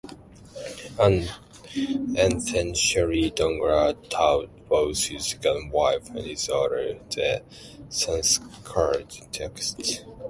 [0.97, 1.29] Anant
[1.69, 7.43] Shastri Dongre taught both his second wife and his daughter the
[7.89, 10.03] Sanskrit texts.